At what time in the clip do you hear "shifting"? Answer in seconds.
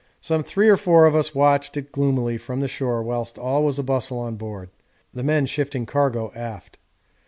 5.45-5.85